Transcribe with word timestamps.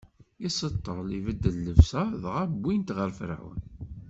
Iseṭṭel, 0.47 1.09
ibeddel 1.17 1.55
llebsa, 1.59 2.03
dɣa 2.21 2.43
wwin-t 2.61 2.89
ɣer 2.97 3.09
Ferɛun. 3.17 3.59